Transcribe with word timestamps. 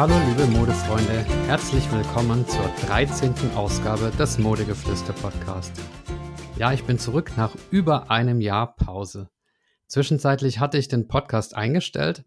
Hallo 0.00 0.14
liebe 0.28 0.46
Modefreunde, 0.46 1.26
herzlich 1.46 1.92
willkommen 1.92 2.48
zur 2.48 2.66
13. 2.86 3.34
Ausgabe 3.54 4.10
des 4.18 4.38
Modegeflüster 4.38 5.12
Podcast. 5.12 5.78
Ja, 6.56 6.72
ich 6.72 6.84
bin 6.84 6.98
zurück 6.98 7.32
nach 7.36 7.54
über 7.70 8.10
einem 8.10 8.40
Jahr 8.40 8.76
Pause. 8.76 9.28
Zwischenzeitlich 9.88 10.58
hatte 10.58 10.78
ich 10.78 10.88
den 10.88 11.06
Podcast 11.06 11.54
eingestellt, 11.54 12.24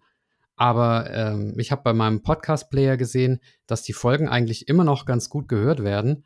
aber 0.55 1.09
ähm, 1.09 1.55
ich 1.57 1.71
habe 1.71 1.81
bei 1.81 1.93
meinem 1.93 2.21
Podcast-Player 2.21 2.95
gesehen, 2.95 3.39
dass 3.65 3.81
die 3.81 3.93
Folgen 3.93 4.29
eigentlich 4.29 4.67
immer 4.67 4.83
noch 4.83 5.07
ganz 5.07 5.29
gut 5.29 5.47
gehört 5.47 5.83
werden. 5.83 6.25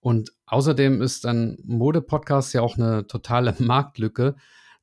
Und 0.00 0.32
außerdem 0.46 1.00
ist 1.00 1.26
ein 1.26 1.58
Mode-Podcast 1.62 2.54
ja 2.54 2.62
auch 2.62 2.76
eine 2.76 3.06
totale 3.06 3.54
Marktlücke. 3.60 4.34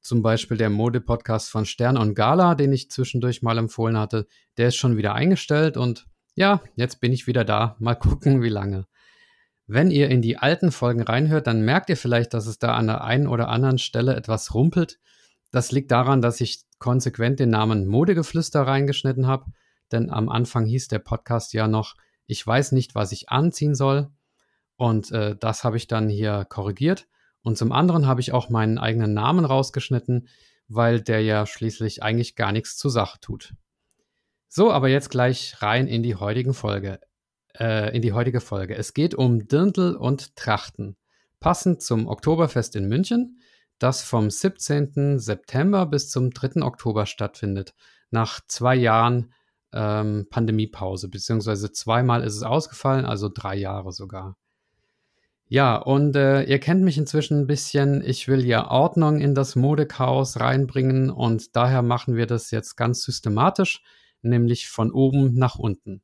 Zum 0.05 0.21
Beispiel 0.21 0.57
der 0.57 0.69
Mode-Podcast 0.69 1.49
von 1.49 1.65
Stern 1.65 1.97
und 1.97 2.13
Gala, 2.13 2.53
den 2.53 2.71
ich 2.71 2.91
zwischendurch 2.91 3.41
mal 3.41 3.57
empfohlen 3.57 3.97
hatte, 3.97 4.27
der 4.55 4.67
ist 4.67 4.75
schon 4.75 4.97
wieder 4.97 5.15
eingestellt 5.15 5.77
und 5.77 6.05
ja, 6.35 6.61
jetzt 6.75 7.01
bin 7.01 7.11
ich 7.11 7.25
wieder 7.25 7.43
da. 7.43 7.75
Mal 7.79 7.95
gucken, 7.95 8.43
wie 8.43 8.49
lange. 8.49 8.85
Wenn 9.65 9.89
ihr 9.89 10.09
in 10.09 10.21
die 10.21 10.37
alten 10.37 10.71
Folgen 10.71 11.01
reinhört, 11.01 11.47
dann 11.47 11.65
merkt 11.65 11.89
ihr 11.89 11.97
vielleicht, 11.97 12.35
dass 12.35 12.45
es 12.45 12.59
da 12.59 12.75
an 12.75 12.85
der 12.85 13.03
einen 13.03 13.25
oder 13.25 13.49
anderen 13.49 13.79
Stelle 13.79 14.15
etwas 14.15 14.53
rumpelt. 14.53 14.99
Das 15.49 15.71
liegt 15.71 15.89
daran, 15.89 16.21
dass 16.21 16.39
ich 16.39 16.65
konsequent 16.77 17.39
den 17.39 17.49
Namen 17.49 17.87
Modegeflüster 17.87 18.61
reingeschnitten 18.61 19.25
habe, 19.25 19.45
denn 19.91 20.11
am 20.11 20.29
Anfang 20.29 20.67
hieß 20.67 20.87
der 20.87 20.99
Podcast 20.99 21.51
ja 21.53 21.67
noch, 21.67 21.95
ich 22.27 22.45
weiß 22.45 22.73
nicht, 22.73 22.93
was 22.93 23.11
ich 23.11 23.29
anziehen 23.29 23.73
soll. 23.73 24.11
Und 24.75 25.11
äh, 25.11 25.35
das 25.35 25.63
habe 25.63 25.77
ich 25.77 25.87
dann 25.87 26.09
hier 26.09 26.45
korrigiert. 26.47 27.07
Und 27.45 27.59
zum 27.59 27.71
anderen 27.71 28.07
habe 28.07 28.21
ich 28.21 28.33
auch 28.33 28.49
meinen 28.49 28.79
eigenen 28.79 29.13
Namen 29.13 29.45
rausgeschnitten, 29.45 30.27
weil 30.67 30.99
der 30.99 31.21
ja 31.21 31.45
schließlich 31.45 32.01
eigentlich 32.01 32.35
gar 32.35 32.51
nichts 32.51 32.75
zur 32.75 32.89
Sache 32.89 33.19
tut. 33.21 33.53
So, 34.47 34.71
aber 34.71 34.87
jetzt 34.89 35.11
gleich 35.11 35.61
rein 35.61 35.87
in 35.87 36.01
die 36.01 36.15
heutigen 36.15 36.55
Folge. 36.55 36.99
Äh, 37.53 37.95
in 37.95 38.01
die 38.01 38.13
heutige 38.13 38.41
Folge. 38.41 38.75
Es 38.75 38.95
geht 38.95 39.13
um 39.13 39.47
Dirndl 39.47 39.95
und 39.95 40.35
Trachten. 40.35 40.97
Passend 41.39 41.83
zum 41.83 42.07
Oktoberfest 42.07 42.75
in 42.75 42.87
München, 42.87 43.39
das 43.77 44.01
vom 44.01 44.31
17. 44.31 45.19
September 45.19 45.85
bis 45.85 46.09
zum 46.09 46.31
3. 46.31 46.63
Oktober 46.63 47.05
stattfindet. 47.05 47.75
Nach 48.09 48.39
zwei 48.47 48.75
Jahren 48.75 49.31
ähm, 49.71 50.25
Pandemiepause, 50.31 51.09
beziehungsweise 51.09 51.71
zweimal 51.71 52.23
ist 52.23 52.37
es 52.37 52.41
ausgefallen, 52.41 53.05
also 53.05 53.29
drei 53.31 53.55
Jahre 53.55 53.91
sogar. 53.91 54.35
Ja, 55.47 55.75
und 55.75 56.15
äh, 56.15 56.43
ihr 56.43 56.59
kennt 56.59 56.81
mich 56.81 56.97
inzwischen 56.97 57.41
ein 57.41 57.47
bisschen. 57.47 58.01
Ich 58.03 58.27
will 58.27 58.43
ja 58.45 58.69
Ordnung 58.71 59.19
in 59.21 59.35
das 59.35 59.55
Modechaos 59.55 60.39
reinbringen 60.39 61.11
und 61.11 61.55
daher 61.55 61.83
machen 61.83 62.15
wir 62.15 62.25
das 62.25 62.49
jetzt 62.49 62.75
ganz 62.75 63.03
systematisch, 63.03 63.83
nämlich 64.23 64.67
von 64.69 64.91
oben 64.91 65.35
nach 65.35 65.57
unten. 65.59 66.01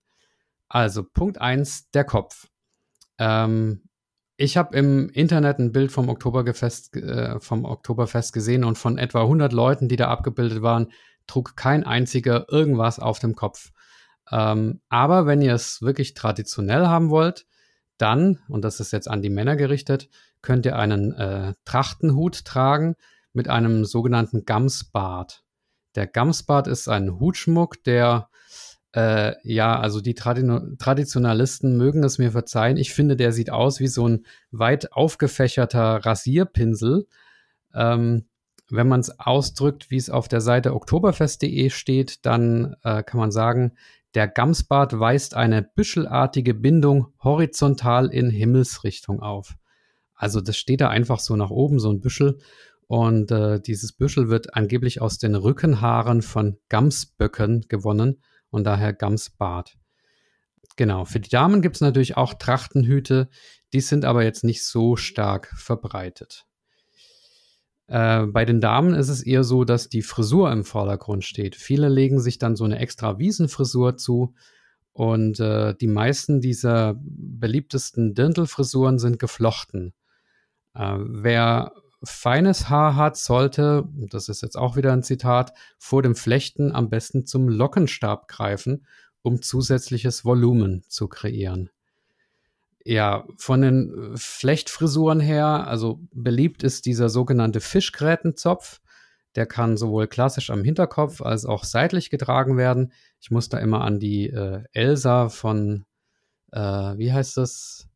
Also 0.70 1.04
Punkt 1.04 1.42
1, 1.42 1.90
der 1.92 2.04
Kopf. 2.04 2.48
Ähm, 3.18 3.84
ich 4.38 4.58
habe 4.58 4.78
im 4.78 5.10
Internet 5.10 5.60
ein 5.60 5.72
Bild 5.72 5.92
vom 5.92 6.10
Oktoberfest, 6.10 6.96
äh, 6.96 7.40
vom 7.40 7.66
Oktoberfest 7.66 8.34
gesehen 8.34 8.64
und 8.64 8.78
von 8.78 8.98
etwa 8.98 9.22
100 9.22 9.54
Leuten, 9.54 9.88
die 9.88 9.98
da 9.98 10.08
abgebildet 10.10 10.62
waren, 10.62 10.92
trug 11.28 11.56
kein 11.56 11.84
einziger 11.84 12.46
irgendwas 12.52 13.00
auf 13.00 13.20
dem 13.20 13.36
Kopf. 13.36 13.72
Ähm, 14.32 14.82
aber 14.90 15.26
wenn 15.26 15.42
ihr 15.42 15.56
es 15.56 15.82
wirklich 15.82 16.14
traditionell 16.14 16.88
haben 16.88 17.10
wollt, 17.10 17.46
dann, 18.02 18.40
und 18.48 18.64
das 18.64 18.80
ist 18.80 18.92
jetzt 18.92 19.08
an 19.10 19.22
die 19.22 19.30
Männer 19.30 19.56
gerichtet, 19.56 20.10
könnt 20.42 20.66
ihr 20.66 20.78
einen 20.78 21.14
äh, 21.14 21.54
Trachtenhut 21.66 22.46
tragen 22.46 22.96
mit 23.34 23.48
einem 23.48 23.86
sogenannten 23.86 24.46
Gamsbart. 24.46 25.44
Der 25.96 26.08
Gamsbart 26.08 26.68
ist 26.68 26.88
ein 26.88 27.20
Hutschmuck, 27.20 27.84
der 27.84 28.30
äh, 28.94 29.36
ja, 29.44 29.80
also 29.80 30.02
die 30.02 30.16
Tradi 30.16 30.44
Traditionalisten 30.78 31.78
mögen 31.78 32.04
es 32.04 32.18
mir 32.18 32.32
verzeihen. 32.32 32.78
Ich 32.78 32.94
finde, 32.94 33.16
der 33.16 33.32
sieht 33.32 33.50
aus 33.50 33.80
wie 33.80 33.88
so 33.88 34.08
ein 34.08 34.26
weit 34.52 34.92
aufgefächerter 34.92 36.06
Rasierpinsel. 36.06 37.08
Ähm, 37.74 38.26
wenn 38.70 38.88
man 38.88 39.00
es 39.02 39.20
ausdrückt, 39.20 39.92
wie 39.92 39.98
es 39.98 40.10
auf 40.10 40.28
der 40.28 40.42
Seite 40.42 40.74
oktoberfest.de 40.74 41.70
steht, 41.70 42.26
dann 42.26 42.76
äh, 42.84 43.04
kann 43.04 43.20
man 43.20 43.32
sagen, 43.32 43.74
der 44.14 44.28
Gamsbart 44.28 45.00
weist 45.00 45.36
eine 45.36 45.62
büschelartige 45.62 46.54
Bindung 46.54 47.14
horizontal 47.24 48.08
in 48.08 48.30
Himmelsrichtung 48.30 49.22
auf. 49.22 49.56
Also 50.14 50.42
das 50.42 50.58
steht 50.58 50.82
da 50.82 50.90
einfach 50.90 51.20
so 51.20 51.36
nach 51.36 51.50
oben, 51.50 51.80
so 51.80 51.92
ein 51.92 52.02
Büschel. 52.02 52.40
Und 52.88 53.32
äh, 53.32 53.62
dieses 53.62 53.94
Büschel 53.94 54.30
wird 54.30 54.54
angeblich 54.54 55.02
aus 55.02 55.18
den 55.18 55.36
Rückenhaaren 55.36 56.22
von 56.22 56.58
Gamsböcken 56.68 57.66
gewonnen 57.70 58.22
und 58.50 58.66
daher 58.66 58.94
Gamsbart. 58.94 59.78
Genau, 60.76 61.06
für 61.06 61.20
die 61.20 61.30
Damen 61.30 61.62
gibt 61.62 61.78
es 61.78 61.82
natürlich 61.82 62.18
auch 62.18 62.34
Trachtenhüte, 62.34 63.30
die 63.74 63.82
sind 63.82 64.04
aber 64.04 64.24
jetzt 64.24 64.44
nicht 64.44 64.66
so 64.66 64.96
stark 64.96 65.54
verbreitet. 65.56 66.46
Äh, 67.92 68.28
bei 68.28 68.46
den 68.46 68.62
Damen 68.62 68.94
ist 68.94 69.10
es 69.10 69.22
eher 69.22 69.44
so, 69.44 69.66
dass 69.66 69.90
die 69.90 70.02
Frisur 70.02 70.50
im 70.50 70.64
Vordergrund 70.64 71.26
steht. 71.26 71.58
Viele 71.58 71.90
legen 71.90 72.22
sich 72.22 72.38
dann 72.38 72.56
so 72.56 72.64
eine 72.64 72.80
extra 72.80 73.20
Wiesenfrisur 73.20 73.98
zu 73.98 74.34
und 74.94 75.42
äh, 75.42 75.76
die 75.76 75.88
meisten 75.88 76.40
dieser 76.40 76.96
beliebtesten 76.98 78.14
Dirndlfrisuren 78.14 78.98
sind 78.98 79.20
geflochten. 79.20 79.94
Äh, 80.74 80.96
wer 81.00 81.74
feines 82.02 82.70
Haar 82.70 82.96
hat, 82.96 83.18
sollte, 83.18 83.84
das 84.10 84.30
ist 84.30 84.42
jetzt 84.42 84.58
auch 84.58 84.78
wieder 84.78 84.94
ein 84.94 85.04
Zitat, 85.04 85.52
vor 85.78 86.02
dem 86.02 86.16
Flechten 86.16 86.72
am 86.72 86.90
besten 86.90 87.26
zum 87.26 87.50
Lockenstab 87.50 88.30
greifen, 88.30 88.86
um 89.22 89.42
zusätzliches 89.42 90.24
Volumen 90.24 90.84
zu 90.88 91.10
kreieren. 91.10 91.70
Ja, 92.84 93.28
von 93.38 93.62
den 93.62 94.14
äh, 94.14 94.18
Flechtfrisuren 94.18 95.20
her, 95.20 95.68
also 95.68 96.00
beliebt 96.14 96.64
ist 96.64 96.86
dieser 96.86 97.10
sogenannte 97.10 97.60
Fischgrätenzopf. 97.60 98.82
Der 99.36 99.46
kann 99.46 99.78
sowohl 99.78 100.08
klassisch 100.08 100.50
am 100.50 100.64
Hinterkopf 100.64 101.22
als 101.22 101.46
auch 101.46 101.64
seitlich 101.64 102.10
getragen 102.10 102.58
werden. 102.58 102.92
Ich 103.22 103.32
muss 103.32 103.50
da 103.50 103.60
immer 103.60 103.82
an 103.82 104.00
die 104.00 104.30
äh, 104.30 104.64
Elsa 104.74 105.30
von, 105.30 105.86
äh, 106.52 106.60
wie 106.60 107.14
heißt 107.14 107.38
das? 107.38 107.88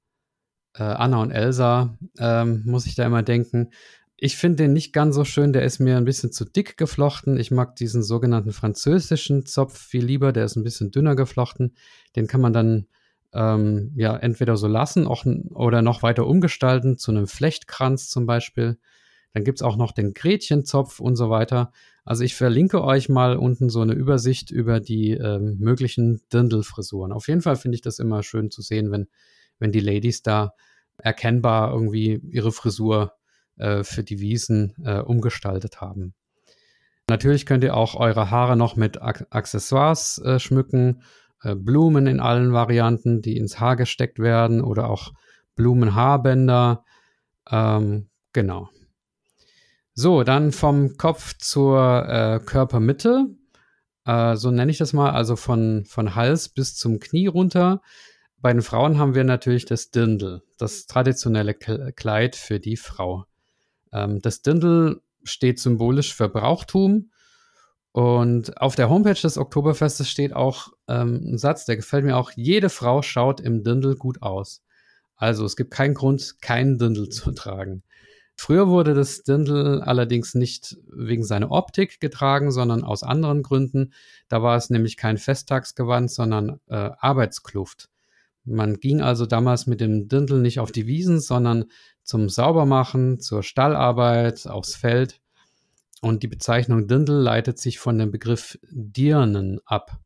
Äh, 0.75 0.83
Anna 0.83 1.21
und 1.21 1.31
Elsa, 1.31 1.97
ähm, 2.19 2.63
muss 2.65 2.85
ich 2.85 2.95
da 2.95 3.05
immer 3.05 3.23
denken. 3.23 3.71
Ich 4.17 4.37
finde 4.37 4.63
den 4.63 4.73
nicht 4.73 4.93
ganz 4.93 5.15
so 5.15 5.25
schön, 5.25 5.51
der 5.51 5.63
ist 5.63 5.79
mir 5.79 5.97
ein 5.97 6.05
bisschen 6.05 6.31
zu 6.31 6.45
dick 6.45 6.77
geflochten. 6.77 7.37
Ich 7.37 7.51
mag 7.51 7.75
diesen 7.75 8.01
sogenannten 8.01 8.53
französischen 8.53 9.45
Zopf 9.45 9.77
viel 9.77 10.05
lieber, 10.05 10.31
der 10.31 10.45
ist 10.45 10.55
ein 10.55 10.63
bisschen 10.63 10.91
dünner 10.91 11.15
geflochten. 11.15 11.75
Den 12.15 12.27
kann 12.27 12.39
man 12.41 12.53
dann 12.53 12.87
ähm, 13.35 13.91
ja 13.95 14.15
entweder 14.15 14.57
so 14.57 14.67
lassen 14.67 15.05
auch, 15.05 15.25
oder 15.53 15.81
noch 15.81 16.01
weiter 16.01 16.25
umgestalten 16.25 16.97
zu 16.97 17.11
einem 17.11 17.27
Flechtkranz 17.27 18.09
zum 18.09 18.25
Beispiel. 18.25 18.77
Dann 19.33 19.43
gibt 19.43 19.59
es 19.59 19.61
auch 19.61 19.75
noch 19.75 19.91
den 19.91 20.13
Gretchenzopf 20.13 20.99
und 20.99 21.17
so 21.17 21.29
weiter. 21.29 21.71
Also 22.05 22.23
ich 22.23 22.35
verlinke 22.35 22.83
euch 22.83 23.09
mal 23.09 23.35
unten 23.35 23.69
so 23.69 23.81
eine 23.81 23.93
Übersicht 23.93 24.51
über 24.51 24.79
die 24.79 25.11
ähm, 25.11 25.57
möglichen 25.59 26.21
Dirndl-Frisuren. 26.31 27.11
Auf 27.11 27.27
jeden 27.27 27.41
Fall 27.41 27.57
finde 27.57 27.75
ich 27.75 27.81
das 27.81 27.99
immer 27.99 28.23
schön 28.23 28.51
zu 28.51 28.61
sehen, 28.61 28.91
wenn, 28.91 29.07
wenn 29.59 29.71
die 29.71 29.79
Ladies 29.81 30.21
da 30.21 30.53
erkennbar 30.97 31.73
irgendwie 31.73 32.21
ihre 32.29 32.51
Frisur 32.51 33.13
äh, 33.57 33.83
für 33.83 34.03
die 34.03 34.19
Wiesen 34.19 34.75
äh, 34.85 34.99
umgestaltet 34.99 35.81
haben. 35.81 36.13
Natürlich 37.07 37.45
könnt 37.45 37.63
ihr 37.63 37.75
auch 37.75 37.95
eure 37.95 38.31
Haare 38.31 38.55
noch 38.55 38.75
mit 38.75 39.01
Accessoires 39.01 40.17
äh, 40.19 40.39
schmücken. 40.39 41.01
Äh, 41.41 41.55
Blumen 41.55 42.07
in 42.07 42.19
allen 42.19 42.53
Varianten, 42.53 43.21
die 43.21 43.37
ins 43.37 43.59
Haar 43.59 43.75
gesteckt 43.75 44.19
werden 44.19 44.61
oder 44.61 44.89
auch 44.89 45.13
Blumenhaarbänder. 45.55 46.83
Ähm, 47.49 48.09
genau. 48.33 48.69
So, 49.93 50.23
dann 50.23 50.51
vom 50.51 50.97
Kopf 50.97 51.35
zur 51.37 52.05
äh, 52.07 52.39
Körpermitte. 52.45 53.27
Äh, 54.05 54.35
so 54.35 54.51
nenne 54.51 54.71
ich 54.71 54.77
das 54.77 54.93
mal, 54.93 55.11
also 55.11 55.35
von, 55.35 55.85
von 55.85 56.15
Hals 56.15 56.49
bis 56.49 56.75
zum 56.75 56.99
Knie 56.99 57.27
runter. 57.27 57.81
Bei 58.37 58.51
den 58.51 58.61
Frauen 58.61 58.99
haben 58.99 59.15
wir 59.15 59.23
natürlich 59.23 59.65
das 59.65 59.91
Dirndl, 59.91 60.43
das 60.57 60.85
traditionelle 60.85 61.53
Kleid 61.53 62.35
für 62.35 62.59
die 62.59 62.77
Frau. 62.77 63.25
Ähm, 63.91 64.21
das 64.21 64.41
Dirndl 64.41 65.01
steht 65.23 65.59
symbolisch 65.59 66.13
für 66.13 66.29
Brauchtum 66.29 67.09
und 67.91 68.61
auf 68.61 68.75
der 68.75 68.89
Homepage 68.89 69.19
des 69.19 69.37
Oktoberfestes 69.37 70.09
steht 70.09 70.33
auch 70.33 70.73
ähm, 70.87 71.21
ein 71.25 71.37
Satz, 71.37 71.65
der 71.65 71.75
gefällt 71.75 72.05
mir 72.05 72.17
auch. 72.17 72.31
Jede 72.35 72.69
Frau 72.69 73.01
schaut 73.01 73.39
im 73.39 73.63
Dindel 73.63 73.95
gut 73.95 74.21
aus. 74.21 74.63
Also 75.15 75.45
es 75.45 75.55
gibt 75.55 75.71
keinen 75.71 75.93
Grund, 75.93 76.41
keinen 76.41 76.77
Dindel 76.77 77.09
zu 77.09 77.31
tragen. 77.31 77.83
Früher 78.37 78.67
wurde 78.67 78.93
das 78.93 79.23
Dindel 79.23 79.81
allerdings 79.81 80.35
nicht 80.35 80.77
wegen 80.91 81.23
seiner 81.23 81.51
Optik 81.51 82.01
getragen, 82.01 82.51
sondern 82.51 82.83
aus 82.83 83.01
anderen 83.01 83.43
Gründen. 83.43 83.93
Da 84.27 84.43
war 84.43 84.57
es 84.57 84.69
nämlich 84.69 84.97
kein 84.97 85.17
Festtagsgewand, 85.17 86.11
sondern 86.11 86.59
äh, 86.67 86.89
Arbeitskluft. 86.99 87.89
Man 88.43 88.75
ging 88.79 89.01
also 89.01 89.25
damals 89.25 89.67
mit 89.67 89.79
dem 89.79 90.09
Dindel 90.09 90.41
nicht 90.41 90.59
auf 90.59 90.71
die 90.71 90.85
Wiesen, 90.85 91.19
sondern 91.21 91.65
zum 92.03 92.29
Saubermachen, 92.29 93.19
zur 93.19 93.41
Stallarbeit, 93.41 94.47
aufs 94.47 94.75
Feld. 94.75 95.21
Und 96.01 96.21
die 96.21 96.27
Bezeichnung 96.27 96.87
Dindel 96.87 97.19
leitet 97.19 97.57
sich 97.57 97.79
von 97.79 97.97
dem 97.97 98.11
Begriff 98.11 98.59
Dirnen 98.69 99.59
ab. 99.65 99.97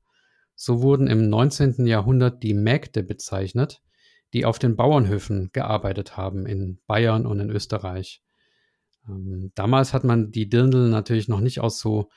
So 0.61 0.81
wurden 0.81 1.07
im 1.07 1.29
19. 1.29 1.85
Jahrhundert 1.85 2.44
die 2.44 2.53
Mägde 2.53 3.01
bezeichnet, 3.01 3.81
die 4.33 4.44
auf 4.44 4.59
den 4.59 4.75
Bauernhöfen 4.75 5.51
gearbeitet 5.53 6.17
haben 6.17 6.45
in 6.45 6.81
Bayern 6.85 7.25
und 7.25 7.39
in 7.39 7.50
Österreich. 7.50 8.21
Ähm, 9.07 9.53
damals 9.56 9.94
hat 9.94 10.03
man 10.03 10.31
die 10.31 10.50
Dirndl 10.50 10.89
natürlich 10.89 11.29
noch 11.29 11.39
nicht 11.39 11.61
aus 11.61 11.79
so 11.79 12.09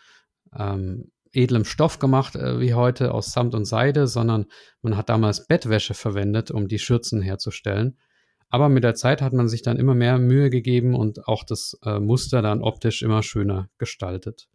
ähm, 0.59 1.13
edlem 1.33 1.65
Stoff 1.65 2.01
gemacht 2.01 2.35
äh, 2.35 2.59
wie 2.59 2.75
heute 2.75 3.15
aus 3.15 3.31
Samt 3.31 3.55
und 3.55 3.65
Seide, 3.65 4.09
sondern 4.09 4.47
man 4.81 4.97
hat 4.97 5.09
damals 5.09 5.47
Bettwäsche 5.47 5.95
verwendet, 5.95 6.51
um 6.51 6.67
die 6.67 6.81
Schürzen 6.81 7.23
herzustellen. 7.23 7.97
Aber 8.49 8.69
mit 8.69 8.83
der 8.83 8.97
Zeit 8.97 9.23
hat 9.23 9.33
man 9.35 9.47
sich 9.47 9.63
dann 9.63 9.77
immer 9.77 9.95
mehr 9.95 10.19
Mühe 10.19 10.51
gegeben 10.51 10.97
und 10.97 11.29
auch 11.29 11.45
das 11.45 11.79
äh, 11.85 12.01
Muster 12.01 12.43
dann 12.43 12.61
optisch 12.61 13.03
immer 13.03 13.23
schöner 13.23 13.71
gestaltet. 13.79 14.49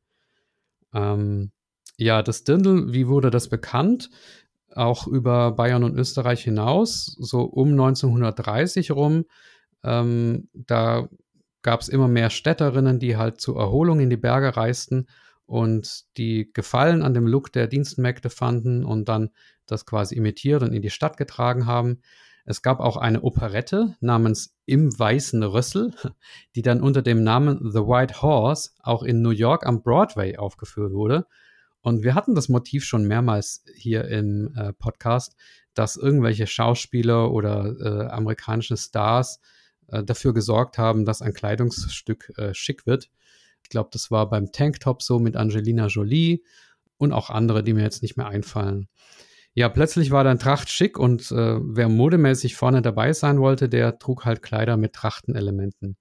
Ähm, 0.93 1.53
ja, 1.97 2.21
das 2.21 2.43
Dirndl, 2.43 2.93
wie 2.93 3.07
wurde 3.07 3.31
das 3.31 3.49
bekannt? 3.49 4.09
Auch 4.73 5.07
über 5.07 5.51
Bayern 5.51 5.83
und 5.83 5.97
Österreich 5.97 6.43
hinaus, 6.43 7.15
so 7.19 7.41
um 7.41 7.71
1930 7.71 8.91
rum. 8.91 9.25
Ähm, 9.83 10.49
da 10.53 11.09
gab 11.63 11.81
es 11.81 11.89
immer 11.89 12.07
mehr 12.07 12.29
Städterinnen, 12.29 12.99
die 12.99 13.17
halt 13.17 13.41
zur 13.41 13.59
Erholung 13.59 13.99
in 13.99 14.09
die 14.09 14.17
Berge 14.17 14.55
reisten 14.55 15.07
und 15.47 16.05
die 16.17 16.51
Gefallen 16.53 17.01
an 17.01 17.13
dem 17.13 17.25
Look 17.25 17.51
der 17.51 17.67
Dienstmägde 17.67 18.29
fanden 18.29 18.85
und 18.85 19.09
dann 19.09 19.31
das 19.65 19.85
quasi 19.85 20.15
imitiert 20.15 20.61
und 20.61 20.73
in 20.73 20.81
die 20.81 20.89
Stadt 20.89 21.17
getragen 21.17 21.65
haben. 21.65 22.01
Es 22.45 22.61
gab 22.61 22.79
auch 22.79 22.95
eine 22.95 23.23
Operette 23.23 23.95
namens 23.99 24.55
Im 24.65 24.97
Weißen 24.97 25.43
Rössel, 25.43 25.93
die 26.55 26.61
dann 26.61 26.81
unter 26.81 27.01
dem 27.01 27.23
Namen 27.23 27.71
The 27.71 27.79
White 27.79 28.21
Horse 28.21 28.71
auch 28.81 29.03
in 29.03 29.21
New 29.21 29.31
York 29.31 29.65
am 29.65 29.81
Broadway 29.81 30.37
aufgeführt 30.37 30.93
wurde. 30.93 31.25
Und 31.87 32.03
wir 32.03 32.15
hatten 32.15 32.35
das 32.35 32.49
Motiv 32.49 32.83
schon 32.83 33.05
mehrmals 33.05 33.63
hier 33.73 34.09
im 34.09 34.53
äh, 34.57 34.73
Podcast, 34.73 35.37
dass 35.73 35.95
irgendwelche 35.95 36.45
Schauspieler 36.45 37.31
oder 37.31 37.75
äh, 37.79 38.07
amerikanische 38.09 38.75
Stars 38.75 39.39
äh, 39.87 40.03
dafür 40.03 40.33
gesorgt 40.33 40.77
haben, 40.77 41.05
dass 41.05 41.21
ein 41.21 41.31
Kleidungsstück 41.31 42.33
äh, 42.37 42.53
schick 42.53 42.85
wird. 42.85 43.09
Ich 43.63 43.69
glaube, 43.69 43.87
das 43.93 44.11
war 44.11 44.29
beim 44.29 44.51
Tanktop 44.51 45.01
so 45.01 45.17
mit 45.17 45.37
Angelina 45.37 45.87
Jolie 45.87 46.43
und 46.97 47.13
auch 47.13 47.29
andere, 47.29 47.63
die 47.63 47.71
mir 47.71 47.83
jetzt 47.83 48.01
nicht 48.01 48.17
mehr 48.17 48.27
einfallen. 48.27 48.89
Ja, 49.53 49.69
plötzlich 49.69 50.11
war 50.11 50.25
dann 50.25 50.39
Tracht 50.39 50.69
schick 50.69 50.99
und 50.99 51.31
äh, 51.31 51.57
wer 51.61 51.87
modemäßig 51.87 52.57
vorne 52.57 52.81
dabei 52.81 53.13
sein 53.13 53.39
wollte, 53.39 53.69
der 53.69 53.97
trug 53.97 54.25
halt 54.25 54.41
Kleider 54.41 54.75
mit 54.75 54.91
Trachtenelementen. 54.91 55.95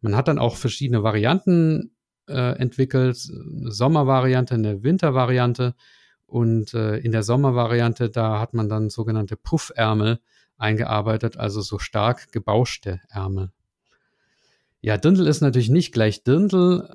Man 0.00 0.14
hat 0.14 0.28
dann 0.28 0.38
auch 0.38 0.54
verschiedene 0.54 1.02
Varianten 1.02 1.95
äh, 2.28 2.58
entwickelt, 2.58 3.18
eine 3.30 3.70
Sommervariante, 3.70 4.54
eine 4.54 4.82
Wintervariante 4.82 5.74
und 6.26 6.74
äh, 6.74 6.98
in 6.98 7.12
der 7.12 7.22
Sommervariante, 7.22 8.10
da 8.10 8.40
hat 8.40 8.54
man 8.54 8.68
dann 8.68 8.90
sogenannte 8.90 9.36
Puffärmel 9.36 10.20
eingearbeitet, 10.58 11.36
also 11.36 11.60
so 11.60 11.78
stark 11.78 12.32
gebauschte 12.32 13.00
Ärmel. 13.08 13.50
Ja, 14.80 14.96
Dirndl 14.96 15.26
ist 15.26 15.40
natürlich 15.40 15.70
nicht 15.70 15.92
gleich 15.92 16.22
Dirndl. 16.22 16.88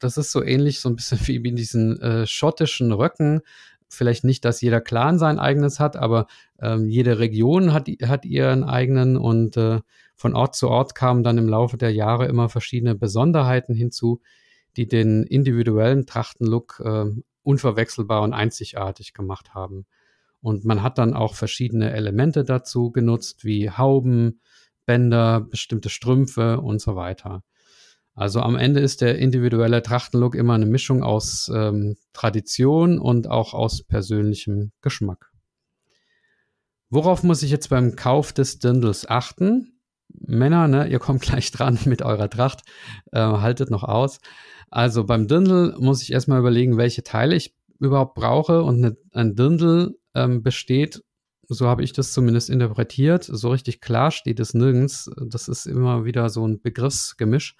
Das 0.00 0.16
ist 0.16 0.32
so 0.32 0.42
ähnlich, 0.42 0.80
so 0.80 0.88
ein 0.88 0.96
bisschen 0.96 1.20
wie 1.26 1.36
in 1.36 1.56
diesen 1.56 2.00
äh, 2.00 2.26
schottischen 2.26 2.92
Röcken. 2.92 3.40
Vielleicht 3.88 4.24
nicht, 4.24 4.44
dass 4.44 4.60
jeder 4.60 4.80
Clan 4.80 5.18
sein 5.18 5.38
eigenes 5.38 5.78
hat, 5.78 5.96
aber 5.96 6.26
ähm, 6.60 6.88
jede 6.88 7.20
Region 7.20 7.72
hat, 7.72 7.88
hat 8.04 8.24
ihren 8.24 8.64
eigenen 8.64 9.16
und 9.16 9.56
äh, 9.56 9.80
von 10.16 10.34
Ort 10.34 10.56
zu 10.56 10.68
Ort 10.68 10.94
kamen 10.94 11.22
dann 11.22 11.38
im 11.38 11.48
Laufe 11.48 11.76
der 11.76 11.92
Jahre 11.92 12.26
immer 12.26 12.48
verschiedene 12.48 12.96
Besonderheiten 12.96 13.74
hinzu, 13.74 14.20
die 14.76 14.86
den 14.86 15.22
individuellen 15.24 16.06
Trachtenlook 16.06 16.80
äh, 16.84 17.06
unverwechselbar 17.42 18.22
und 18.22 18.32
einzigartig 18.32 19.14
gemacht 19.14 19.54
haben. 19.54 19.86
Und 20.40 20.64
man 20.64 20.82
hat 20.82 20.98
dann 20.98 21.14
auch 21.14 21.34
verschiedene 21.34 21.92
Elemente 21.92 22.44
dazu 22.44 22.90
genutzt, 22.90 23.44
wie 23.44 23.70
Hauben, 23.70 24.40
Bänder, 24.84 25.40
bestimmte 25.40 25.88
Strümpfe 25.88 26.60
und 26.60 26.80
so 26.80 26.94
weiter. 26.96 27.42
Also 28.14 28.40
am 28.40 28.56
Ende 28.56 28.80
ist 28.80 29.02
der 29.02 29.18
individuelle 29.18 29.82
Trachtenlook 29.82 30.34
immer 30.34 30.54
eine 30.54 30.66
Mischung 30.66 31.02
aus 31.02 31.50
ähm, 31.54 31.96
Tradition 32.14 32.98
und 32.98 33.28
auch 33.28 33.52
aus 33.52 33.82
persönlichem 33.82 34.72
Geschmack. 34.80 35.30
Worauf 36.88 37.22
muss 37.22 37.42
ich 37.42 37.50
jetzt 37.50 37.68
beim 37.68 37.94
Kauf 37.94 38.32
des 38.32 38.58
Dirndls 38.58 39.06
achten? 39.06 39.75
Männer, 40.20 40.68
ne, 40.68 40.88
ihr 40.88 40.98
kommt 40.98 41.22
gleich 41.22 41.50
dran 41.50 41.78
mit 41.84 42.02
eurer 42.02 42.30
Tracht, 42.30 42.62
äh, 43.12 43.20
haltet 43.20 43.70
noch 43.70 43.84
aus. 43.84 44.20
Also 44.70 45.04
beim 45.04 45.28
Dirndl 45.28 45.76
muss 45.78 46.02
ich 46.02 46.12
erstmal 46.12 46.40
überlegen, 46.40 46.76
welche 46.76 47.02
Teile 47.02 47.36
ich 47.36 47.54
überhaupt 47.78 48.14
brauche 48.14 48.62
und 48.62 48.84
eine, 48.84 48.96
ein 49.12 49.34
Dirndl 49.34 49.96
ähm, 50.14 50.42
besteht 50.42 51.02
so 51.48 51.68
habe 51.68 51.84
ich 51.84 51.92
das 51.92 52.12
zumindest 52.12 52.50
interpretiert. 52.50 53.24
So 53.24 53.50
richtig 53.50 53.80
klar 53.80 54.10
steht 54.10 54.40
es 54.40 54.54
nirgends. 54.54 55.10
Das 55.26 55.48
ist 55.48 55.66
immer 55.66 56.04
wieder 56.04 56.28
so 56.28 56.46
ein 56.46 56.60
Begriffsgemisch. 56.60 57.56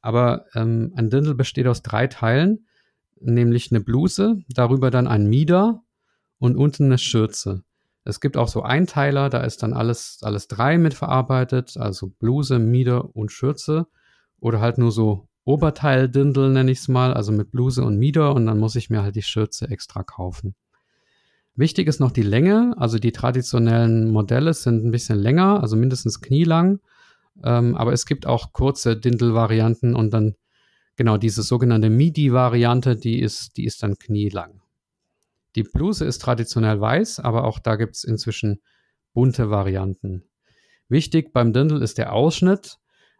Aber 0.00 0.46
ähm, 0.54 0.92
ein 0.96 1.10
Dirndl 1.10 1.34
besteht 1.34 1.66
aus 1.66 1.82
drei 1.82 2.06
Teilen, 2.06 2.66
nämlich 3.18 3.72
eine 3.72 3.80
Bluse, 3.80 4.38
darüber 4.48 4.90
dann 4.90 5.08
ein 5.08 5.26
Mieder 5.26 5.82
und 6.38 6.56
unten 6.56 6.84
eine 6.84 6.98
Schürze. 6.98 7.64
Es 8.06 8.20
gibt 8.20 8.36
auch 8.36 8.46
so 8.46 8.62
Einteiler, 8.62 9.28
da 9.28 9.40
ist 9.40 9.64
dann 9.64 9.72
alles, 9.72 10.20
alles 10.22 10.46
drei 10.46 10.78
mitverarbeitet, 10.78 11.76
also 11.76 12.08
Bluse, 12.08 12.60
Mieder 12.60 13.16
und 13.16 13.32
Schürze. 13.32 13.88
Oder 14.38 14.60
halt 14.60 14.78
nur 14.78 14.92
so 14.92 15.28
Oberteil-Dindel, 15.44 16.50
nenne 16.50 16.70
ich 16.70 16.78
es 16.78 16.88
mal, 16.88 17.14
also 17.14 17.32
mit 17.32 17.50
Bluse 17.50 17.82
und 17.82 17.98
Mieder 17.98 18.34
und 18.34 18.46
dann 18.46 18.58
muss 18.58 18.76
ich 18.76 18.90
mir 18.90 19.02
halt 19.02 19.16
die 19.16 19.22
Schürze 19.22 19.68
extra 19.70 20.04
kaufen. 20.04 20.54
Wichtig 21.56 21.88
ist 21.88 21.98
noch 21.98 22.12
die 22.12 22.22
Länge. 22.22 22.74
Also 22.76 22.98
die 22.98 23.12
traditionellen 23.12 24.10
Modelle 24.12 24.54
sind 24.54 24.84
ein 24.84 24.92
bisschen 24.92 25.18
länger, 25.18 25.60
also 25.60 25.74
mindestens 25.74 26.20
knielang. 26.20 26.78
Ähm, 27.42 27.74
aber 27.74 27.92
es 27.92 28.06
gibt 28.06 28.26
auch 28.26 28.52
kurze 28.52 28.96
Dindel-Varianten 28.96 29.96
und 29.96 30.12
dann 30.12 30.36
genau 30.96 31.16
diese 31.16 31.42
sogenannte 31.42 31.90
MIDI-Variante, 31.90 32.94
die 32.94 33.20
ist, 33.20 33.56
die 33.56 33.64
ist 33.64 33.82
dann 33.82 33.98
knielang. 33.98 34.60
Die 35.56 35.62
Bluse 35.62 36.04
ist 36.04 36.20
traditionell 36.20 36.80
weiß, 36.80 37.20
aber 37.20 37.44
auch 37.44 37.58
da 37.58 37.76
gibt 37.76 37.96
es 37.96 38.04
inzwischen 38.04 38.60
bunte 39.14 39.50
Varianten. 39.50 40.24
Wichtig 40.88 41.32
beim 41.32 41.52
Dindel 41.52 41.82
ist 41.82 41.98
der 41.98 42.12
Ausschnitt. 42.12 42.78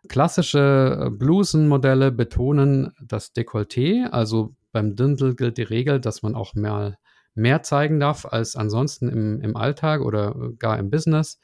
Klassische 0.09 1.11
Blusenmodelle 1.19 2.13
betonen 2.13 2.93
das 3.03 3.35
Dekolleté. 3.35 4.09
Also 4.11 4.55
beim 4.71 4.95
Dindel 4.95 5.35
gilt 5.35 5.57
die 5.57 5.63
Regel, 5.63 6.01
dass 6.01 6.23
man 6.23 6.35
auch 6.35 6.55
mal 6.55 6.99
mehr 7.35 7.63
zeigen 7.63 7.99
darf 7.99 8.27
als 8.27 8.55
ansonsten 8.55 9.09
im, 9.09 9.41
im 9.41 9.57
Alltag 9.57 10.03
oder 10.03 10.53
gar 10.59 10.79
im 10.79 10.91
Business. 10.91 11.41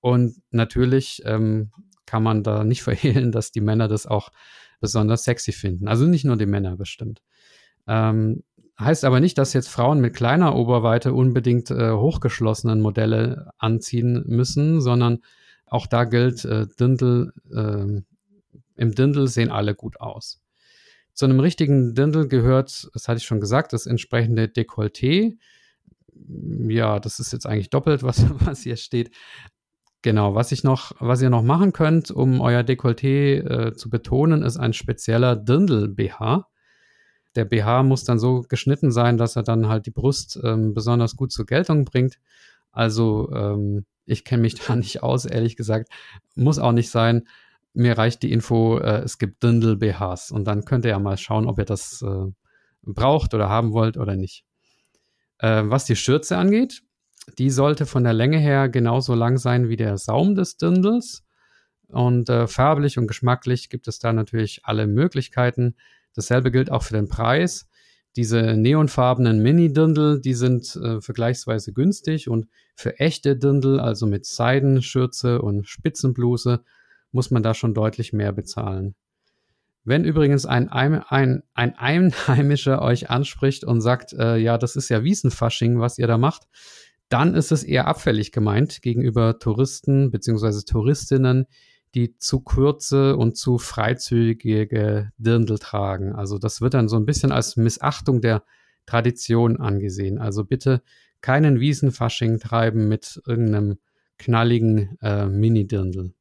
Und 0.00 0.36
natürlich 0.50 1.22
ähm, 1.24 1.72
kann 2.06 2.22
man 2.22 2.42
da 2.42 2.62
nicht 2.64 2.82
verhehlen, 2.84 3.32
dass 3.32 3.50
die 3.50 3.62
Männer 3.62 3.88
das 3.88 4.06
auch 4.06 4.30
besonders 4.80 5.24
sexy 5.24 5.52
finden. 5.52 5.88
Also 5.88 6.04
nicht 6.04 6.24
nur 6.24 6.36
die 6.36 6.46
Männer 6.46 6.76
bestimmt. 6.76 7.22
Ähm, 7.86 8.42
heißt 8.78 9.04
aber 9.04 9.20
nicht, 9.20 9.38
dass 9.38 9.52
jetzt 9.52 9.68
Frauen 9.68 10.00
mit 10.00 10.14
kleiner 10.14 10.56
Oberweite 10.56 11.12
unbedingt 11.12 11.70
äh, 11.70 11.92
hochgeschlossenen 11.92 12.80
Modelle 12.80 13.50
anziehen 13.58 14.24
müssen, 14.26 14.80
sondern 14.80 15.20
auch 15.66 15.86
da 15.86 16.04
gilt, 16.04 16.44
äh, 16.44 16.66
Dindel, 16.78 17.32
äh, 17.52 18.02
im 18.76 18.94
Dindel 18.94 19.28
sehen 19.28 19.50
alle 19.50 19.74
gut 19.74 20.00
aus. 20.00 20.40
Zu 21.14 21.26
einem 21.26 21.38
richtigen 21.38 21.94
Dirndl 21.94 22.26
gehört, 22.26 22.88
das 22.92 23.06
hatte 23.06 23.18
ich 23.18 23.24
schon 23.24 23.40
gesagt, 23.40 23.72
das 23.72 23.86
entsprechende 23.86 24.46
Dekolleté. 24.46 25.36
Ja, 26.68 26.98
das 26.98 27.20
ist 27.20 27.32
jetzt 27.32 27.46
eigentlich 27.46 27.70
doppelt, 27.70 28.02
was, 28.02 28.24
was 28.44 28.62
hier 28.62 28.76
steht. 28.76 29.12
Genau, 30.02 30.34
was 30.34 30.52
ich 30.52 30.64
noch, 30.64 30.92
was 30.98 31.22
ihr 31.22 31.30
noch 31.30 31.42
machen 31.42 31.72
könnt, 31.72 32.10
um 32.10 32.40
euer 32.40 32.62
Dekolleté 32.62 33.38
äh, 33.38 33.74
zu 33.74 33.88
betonen, 33.88 34.42
ist 34.42 34.58
ein 34.58 34.72
spezieller 34.72 35.36
Dirndl-BH. 35.36 36.48
Der 37.36 37.44
BH 37.44 37.82
muss 37.82 38.04
dann 38.04 38.18
so 38.18 38.42
geschnitten 38.48 38.90
sein, 38.92 39.18
dass 39.18 39.36
er 39.36 39.42
dann 39.42 39.68
halt 39.68 39.86
die 39.86 39.90
Brust 39.90 40.38
ähm, 40.42 40.74
besonders 40.74 41.16
gut 41.16 41.32
zur 41.32 41.46
Geltung 41.46 41.84
bringt. 41.84 42.18
Also 42.70 43.30
ähm, 43.32 43.84
ich 44.06 44.24
kenne 44.24 44.42
mich 44.42 44.54
da 44.66 44.76
nicht 44.76 45.02
aus, 45.02 45.24
ehrlich 45.24 45.56
gesagt. 45.56 45.88
Muss 46.34 46.58
auch 46.58 46.72
nicht 46.72 46.90
sein 46.90 47.24
mir 47.74 47.98
reicht 47.98 48.22
die 48.22 48.32
Info, 48.32 48.78
äh, 48.78 49.02
es 49.02 49.18
gibt 49.18 49.42
Dindel-BHs 49.42 50.30
und 50.30 50.44
dann 50.44 50.64
könnt 50.64 50.84
ihr 50.84 50.92
ja 50.92 50.98
mal 50.98 51.18
schauen, 51.18 51.46
ob 51.46 51.58
ihr 51.58 51.64
das 51.64 52.02
äh, 52.02 52.32
braucht 52.82 53.34
oder 53.34 53.48
haben 53.48 53.72
wollt 53.72 53.96
oder 53.96 54.16
nicht. 54.16 54.44
Äh, 55.38 55.64
was 55.66 55.84
die 55.84 55.96
Schürze 55.96 56.38
angeht, 56.38 56.82
die 57.38 57.50
sollte 57.50 57.84
von 57.84 58.04
der 58.04 58.12
Länge 58.12 58.38
her 58.38 58.68
genauso 58.68 59.14
lang 59.14 59.38
sein 59.38 59.68
wie 59.68 59.76
der 59.76 59.98
Saum 59.98 60.34
des 60.34 60.56
Dindels. 60.56 61.24
Und 61.88 62.28
äh, 62.28 62.46
farblich 62.46 62.98
und 62.98 63.06
geschmacklich 63.06 63.68
gibt 63.70 63.88
es 63.88 63.98
da 63.98 64.12
natürlich 64.12 64.60
alle 64.64 64.86
Möglichkeiten. 64.86 65.76
Dasselbe 66.14 66.50
gilt 66.50 66.70
auch 66.70 66.82
für 66.82 66.94
den 66.94 67.08
Preis. 67.08 67.68
Diese 68.16 68.56
neonfarbenen 68.56 69.42
Mini-Dindel, 69.42 70.20
die 70.20 70.34
sind 70.34 70.76
äh, 70.76 71.00
vergleichsweise 71.00 71.72
günstig 71.72 72.28
und 72.28 72.46
für 72.76 72.98
echte 73.00 73.36
Dindel, 73.36 73.80
also 73.80 74.06
mit 74.06 74.24
Seidenschürze 74.24 75.42
und 75.42 75.68
Spitzenbluse, 75.68 76.62
muss 77.10 77.30
man 77.30 77.42
da 77.42 77.54
schon 77.54 77.74
deutlich 77.74 78.12
mehr 78.12 78.32
bezahlen. 78.32 78.94
Wenn 79.84 80.04
übrigens 80.04 80.46
ein, 80.46 80.68
ein, 80.70 81.02
ein 81.54 81.74
Einheimischer 81.76 82.80
euch 82.80 83.10
anspricht 83.10 83.64
und 83.64 83.80
sagt, 83.80 84.12
äh, 84.14 84.36
ja, 84.36 84.58
das 84.58 84.76
ist 84.76 84.88
ja 84.88 85.04
Wiesenfasching, 85.04 85.78
was 85.78 85.98
ihr 85.98 86.06
da 86.06 86.16
macht, 86.16 86.44
dann 87.08 87.34
ist 87.34 87.52
es 87.52 87.64
eher 87.64 87.86
abfällig 87.86 88.32
gemeint 88.32 88.80
gegenüber 88.80 89.38
Touristen 89.38 90.10
bzw. 90.10 90.62
Touristinnen, 90.66 91.46
die 91.94 92.16
zu 92.18 92.40
kurze 92.40 93.16
und 93.16 93.36
zu 93.36 93.58
freizügige 93.58 95.12
Dirndl 95.16 95.58
tragen. 95.58 96.12
Also 96.12 96.38
das 96.38 96.60
wird 96.60 96.74
dann 96.74 96.88
so 96.88 96.96
ein 96.96 97.06
bisschen 97.06 97.32
als 97.32 97.56
Missachtung 97.56 98.20
der 98.20 98.42
Tradition 98.86 99.58
angesehen. 99.58 100.18
Also 100.18 100.44
bitte 100.44 100.82
keinen 101.20 101.60
Wiesenfasching 101.60 102.38
treiben 102.38 102.88
mit 102.88 103.22
irgendeinem 103.26 103.78
knalligen 104.18 104.98
äh, 105.00 105.26
Mini-Dirndl. 105.26 106.12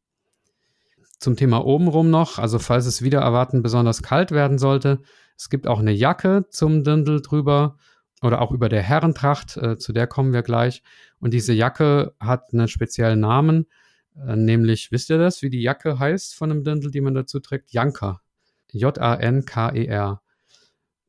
Zum 1.19 1.35
Thema 1.35 1.65
obenrum 1.65 2.09
noch, 2.09 2.39
also 2.39 2.59
falls 2.59 2.85
es 2.85 3.01
wieder 3.01 3.21
erwarten 3.21 3.61
besonders 3.61 4.01
kalt 4.03 4.31
werden 4.31 4.57
sollte, 4.57 4.99
es 5.37 5.49
gibt 5.49 5.67
auch 5.67 5.79
eine 5.79 5.91
Jacke 5.91 6.45
zum 6.49 6.83
Dirndl 6.83 7.21
drüber 7.21 7.77
oder 8.21 8.41
auch 8.41 8.51
über 8.51 8.69
der 8.69 8.81
Herrentracht, 8.81 9.57
äh, 9.57 9.77
zu 9.77 9.93
der 9.93 10.07
kommen 10.07 10.33
wir 10.33 10.43
gleich. 10.43 10.83
Und 11.19 11.33
diese 11.33 11.53
Jacke 11.53 12.13
hat 12.19 12.53
einen 12.53 12.67
speziellen 12.67 13.19
Namen, 13.19 13.67
nämlich, 14.15 14.91
wisst 14.91 15.09
ihr 15.09 15.17
das, 15.17 15.41
wie 15.41 15.49
die 15.49 15.61
Jacke 15.61 15.99
heißt 15.99 16.35
von 16.35 16.51
einem 16.51 16.63
Dirndl, 16.63 16.91
die 16.91 17.01
man 17.01 17.13
dazu 17.13 17.39
trägt? 17.39 17.71
Janker. 17.71 18.21
J-A-N-K-E-R. 18.71 20.21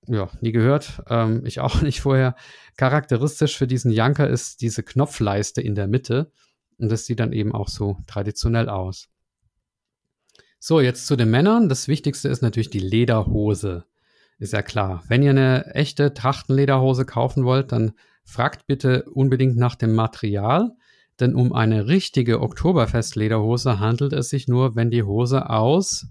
Ja, 0.06 0.28
nie 0.40 0.52
gehört. 0.52 1.02
Ähm, 1.08 1.44
ich 1.46 1.60
auch 1.60 1.80
nicht 1.82 2.00
vorher. 2.00 2.34
Charakteristisch 2.76 3.56
für 3.56 3.66
diesen 3.66 3.90
Janker 3.90 4.28
ist 4.28 4.60
diese 4.60 4.82
Knopfleiste 4.82 5.60
in 5.60 5.74
der 5.74 5.86
Mitte. 5.86 6.30
Und 6.78 6.90
das 6.90 7.06
sieht 7.06 7.20
dann 7.20 7.32
eben 7.32 7.54
auch 7.54 7.68
so 7.68 7.98
traditionell 8.06 8.68
aus. 8.68 9.08
So, 10.58 10.80
jetzt 10.80 11.06
zu 11.06 11.16
den 11.16 11.30
Männern. 11.30 11.68
Das 11.68 11.88
Wichtigste 11.88 12.28
ist 12.28 12.42
natürlich 12.42 12.70
die 12.70 12.80
Lederhose. 12.80 13.84
Ist 14.38 14.52
ja 14.52 14.62
klar. 14.62 15.04
Wenn 15.08 15.22
ihr 15.22 15.30
eine 15.30 15.74
echte 15.74 16.14
Trachtenlederhose 16.14 17.04
kaufen 17.04 17.44
wollt, 17.44 17.70
dann 17.70 17.92
fragt 18.24 18.66
bitte 18.66 19.04
unbedingt 19.10 19.56
nach 19.56 19.74
dem 19.74 19.94
Material. 19.94 20.72
Denn 21.20 21.34
um 21.34 21.52
eine 21.52 21.86
richtige 21.86 22.40
Oktoberfestlederhose 22.40 23.78
handelt 23.78 24.12
es 24.12 24.30
sich 24.30 24.48
nur, 24.48 24.74
wenn 24.74 24.90
die 24.90 25.04
Hose 25.04 25.48
aus 25.48 26.06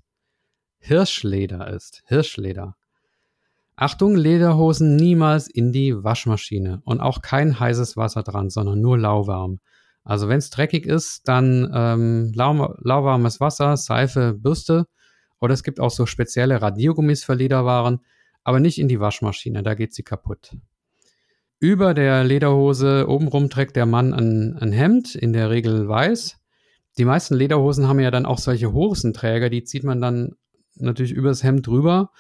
Hirschleder 0.80 1.68
ist. 1.70 2.04
Hirschleder. 2.06 2.76
Achtung, 3.76 4.16
Lederhosen 4.16 4.96
niemals 4.96 5.48
in 5.48 5.72
die 5.72 6.04
Waschmaschine 6.04 6.82
und 6.86 7.00
auch 7.00 7.22
kein 7.22 7.60
heißes 7.60 7.98
Wasser 7.98 8.22
dran, 8.22 8.50
sondern 8.50 8.82
nur 8.82 8.98
lauwarm. 8.98 9.60
Also 10.04 10.28
wenn 10.28 10.38
es 10.38 10.50
dreckig 10.50 10.86
ist, 10.86 11.28
dann 11.28 11.72
ähm, 11.74 12.32
lau 12.36 12.76
lauwarmes 12.82 13.40
Wasser, 13.40 13.78
Seife, 13.78 14.34
Bürste 14.34 14.86
oder 15.40 15.54
es 15.54 15.64
gibt 15.64 15.80
auch 15.80 15.92
so 15.92 16.06
spezielle 16.06 16.62
Radiergummis 16.62 17.24
für 17.24 17.34
Lederwaren, 17.34 18.00
aber 18.44 18.60
nicht 18.60 18.78
in 18.80 18.90
die 18.90 19.00
Waschmaschine, 19.00 19.64
da 19.64 19.74
geht 19.74 19.94
sie 19.94 20.04
kaputt. 20.04 20.56
Über 21.64 21.94
der 21.94 22.26
Lederhose 22.26 23.08
obenrum 23.08 23.50
trägt 23.50 23.78
der 23.78 23.86
Mann 23.86 24.14
ein, 24.14 24.58
ein 24.58 24.74
Hemd, 24.74 25.16
in 25.16 25.32
der 25.32 25.50
Regel 25.50 25.88
weiß. 25.88 26.36
Die 26.98 27.06
meisten 27.06 27.36
Lederhosen 27.36 27.88
haben 27.88 28.02
ja 28.02 28.12
dann 28.12 28.26
auch 28.26 28.38
solche 28.38 28.74
Hosenträger, 28.74 29.50
die 29.50 29.64
zieht 29.64 29.86
man 29.86 30.02
dann 30.02 30.36
natürlich 30.76 31.14
übers 31.14 31.42
Hemd 31.42 31.66
drüber. 31.66 32.12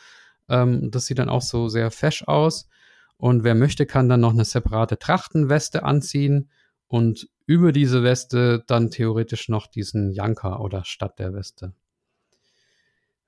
Ähm, 0.48 0.92
das 0.92 1.08
sieht 1.08 1.20
dann 1.20 1.28
auch 1.28 1.42
so 1.42 1.68
sehr 1.68 1.92
fesch 1.92 2.24
aus. 2.24 2.70
Und 3.18 3.44
wer 3.44 3.54
möchte, 3.54 3.86
kann 3.86 4.08
dann 4.08 4.22
noch 4.22 4.32
eine 4.32 4.46
separate 4.46 4.98
Trachtenweste 4.98 5.84
anziehen 5.84 6.50
und 6.88 7.28
über 7.46 7.74
diese 7.74 8.02
Weste 8.02 8.64
dann 8.66 8.92
theoretisch 8.92 9.50
noch 9.50 9.68
diesen 9.68 10.10
Janker 10.12 10.62
oder 10.62 10.86
statt 10.86 11.20
der 11.20 11.34
Weste. 11.34 11.74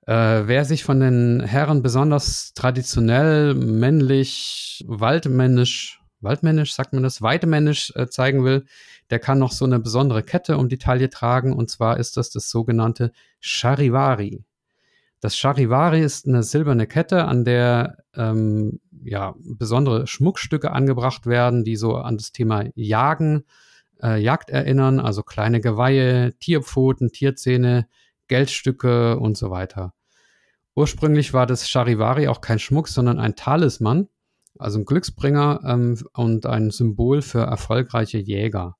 Äh, 0.06 0.46
wer 0.46 0.64
sich 0.64 0.82
von 0.82 0.98
den 0.98 1.40
Herren 1.40 1.82
besonders 1.82 2.54
traditionell, 2.54 3.52
männlich, 3.52 4.82
waldmännisch 4.88 6.00
waldmännisch, 6.20 6.74
sagt 6.74 6.92
man 6.92 7.02
das, 7.02 7.22
weidmännisch 7.22 7.92
äh, 7.96 8.08
zeigen 8.08 8.44
will, 8.44 8.64
der 9.10 9.18
kann 9.18 9.38
noch 9.38 9.52
so 9.52 9.64
eine 9.64 9.78
besondere 9.78 10.22
Kette 10.22 10.58
um 10.58 10.68
die 10.68 10.78
Taille 10.78 11.10
tragen 11.10 11.52
und 11.52 11.70
zwar 11.70 11.98
ist 11.98 12.16
das 12.16 12.30
das 12.30 12.50
sogenannte 12.50 13.12
Charivari. 13.40 14.44
Das 15.20 15.36
Charivari 15.36 16.02
ist 16.02 16.26
eine 16.26 16.42
silberne 16.42 16.86
Kette, 16.86 17.24
an 17.24 17.44
der 17.44 17.98
ähm, 18.14 18.80
ja, 19.02 19.34
besondere 19.38 20.06
Schmuckstücke 20.06 20.72
angebracht 20.72 21.26
werden, 21.26 21.64
die 21.64 21.76
so 21.76 21.96
an 21.96 22.16
das 22.16 22.32
Thema 22.32 22.64
Jagen, 22.74 23.44
äh, 24.02 24.20
Jagd 24.20 24.50
erinnern, 24.50 25.00
also 25.00 25.22
kleine 25.22 25.60
Geweihe, 25.60 26.34
Tierpfoten, 26.38 27.12
Tierzähne, 27.12 27.88
Geldstücke 28.28 29.18
und 29.18 29.36
so 29.36 29.50
weiter. 29.50 29.94
Ursprünglich 30.74 31.32
war 31.32 31.46
das 31.46 31.68
Charivari 31.68 32.28
auch 32.28 32.40
kein 32.42 32.58
Schmuck, 32.58 32.88
sondern 32.88 33.18
ein 33.18 33.36
Talisman, 33.36 34.08
also 34.58 34.78
ein 34.78 34.84
Glücksbringer 34.84 35.60
ähm, 35.64 35.98
und 36.14 36.46
ein 36.46 36.70
Symbol 36.70 37.22
für 37.22 37.40
erfolgreiche 37.40 38.18
Jäger. 38.18 38.76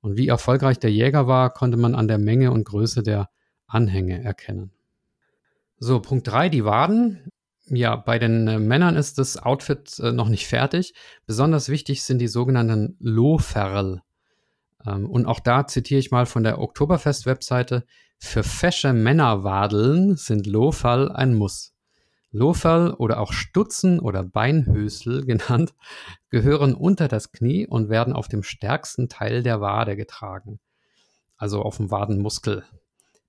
Und 0.00 0.16
wie 0.16 0.28
erfolgreich 0.28 0.78
der 0.78 0.90
Jäger 0.90 1.26
war, 1.26 1.50
konnte 1.50 1.76
man 1.76 1.94
an 1.94 2.08
der 2.08 2.18
Menge 2.18 2.52
und 2.52 2.64
Größe 2.64 3.02
der 3.02 3.28
Anhänge 3.66 4.22
erkennen. 4.22 4.72
So, 5.78 6.00
Punkt 6.00 6.26
3, 6.26 6.48
die 6.48 6.64
Waden. 6.64 7.30
Ja, 7.66 7.96
bei 7.96 8.18
den 8.18 8.48
äh, 8.48 8.58
Männern 8.58 8.96
ist 8.96 9.18
das 9.18 9.36
Outfit 9.36 9.98
äh, 9.98 10.12
noch 10.12 10.28
nicht 10.28 10.46
fertig. 10.46 10.94
Besonders 11.26 11.68
wichtig 11.68 12.02
sind 12.02 12.18
die 12.18 12.28
sogenannten 12.28 12.96
Loferl. 12.98 14.00
Ähm, 14.86 15.08
und 15.08 15.26
auch 15.26 15.40
da 15.40 15.66
zitiere 15.66 16.00
ich 16.00 16.10
mal 16.10 16.26
von 16.26 16.42
der 16.42 16.60
Oktoberfest-Webseite. 16.60 17.84
Für 18.18 18.42
fesche 18.42 18.92
Männerwadeln 18.92 20.16
sind 20.16 20.46
Loferl 20.46 21.12
ein 21.12 21.34
Muss. 21.34 21.74
Loferl 22.30 22.92
oder 22.92 23.20
auch 23.20 23.32
Stutzen 23.32 24.00
oder 24.00 24.22
Beinhösel 24.22 25.24
genannt, 25.26 25.74
gehören 26.30 26.74
unter 26.74 27.08
das 27.08 27.32
Knie 27.32 27.66
und 27.66 27.88
werden 27.88 28.12
auf 28.12 28.28
dem 28.28 28.42
stärksten 28.42 29.08
Teil 29.08 29.42
der 29.42 29.60
Wade 29.60 29.96
getragen, 29.96 30.60
also 31.36 31.62
auf 31.62 31.78
dem 31.78 31.90
Wadenmuskel. 31.90 32.64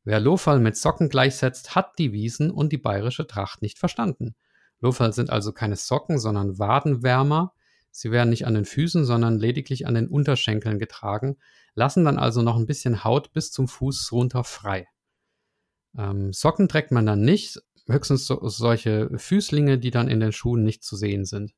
Wer 0.04 0.20
Loferl 0.20 0.60
mit 0.60 0.76
Socken 0.76 1.10
gleichsetzt, 1.10 1.76
hat 1.76 2.00
die 2.00 2.14
Wiesen 2.14 2.52
und 2.52 2.72
die 2.72 2.78
bayerische 2.78 3.28
Tracht 3.28 3.62
nicht 3.62 3.80
verstanden. 3.80 4.36
Loferl 4.80 5.14
sind 5.14 5.30
also 5.30 5.52
keine 5.52 5.76
Socken, 5.76 6.20
sondern 6.20 6.58
Wadenwärmer. 6.58 7.54
Sie 7.92 8.12
werden 8.12 8.30
nicht 8.30 8.48
an 8.48 8.54
den 8.54 8.66
Füßen, 8.66 9.04
sondern 9.04 9.40
lediglich 9.40 9.88
an 9.88 9.94
den 9.94 10.08
Unterschenkeln 10.08 10.80
getragen, 10.80 11.38
lassen 11.74 12.06
dann 12.06 12.18
also 12.18 12.42
noch 12.42 12.56
ein 12.56 12.66
bisschen 12.66 13.04
Haut 13.04 13.34
bis 13.34 13.52
zum 13.52 13.68
Fuß 13.68 14.12
runter 14.12 14.44
frei. 14.44 14.88
Ähm, 15.98 16.32
Socken 16.34 16.68
trägt 16.68 16.92
man 16.92 17.06
dann 17.06 17.22
nicht, 17.22 17.62
höchstens 17.92 18.26
so, 18.28 18.40
solche 18.48 19.10
Füßlinge, 19.18 19.78
die 19.78 19.92
dann 19.92 20.08
in 20.08 20.20
den 20.20 20.32
Schuhen 20.32 20.64
nicht 20.64 20.84
zu 20.84 20.96
sehen 20.96 21.26
sind. 21.26 21.54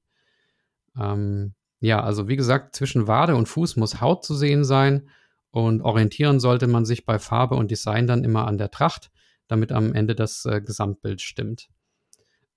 Ähm, 0.97 1.53
ja, 1.79 2.01
also 2.03 2.27
wie 2.27 2.35
gesagt, 2.35 2.75
zwischen 2.75 3.07
Wade 3.07 3.35
und 3.35 3.47
Fuß 3.47 3.75
muss 3.75 4.01
Haut 4.01 4.23
zu 4.23 4.35
sehen 4.35 4.63
sein 4.63 5.09
und 5.50 5.81
orientieren 5.81 6.39
sollte 6.39 6.67
man 6.67 6.85
sich 6.85 7.05
bei 7.05 7.19
Farbe 7.19 7.55
und 7.55 7.71
Design 7.71 8.07
dann 8.07 8.23
immer 8.23 8.47
an 8.47 8.57
der 8.57 8.71
Tracht, 8.71 9.11
damit 9.47 9.71
am 9.71 9.93
Ende 9.93 10.15
das 10.15 10.45
äh, 10.45 10.61
Gesamtbild 10.61 11.21
stimmt. 11.21 11.69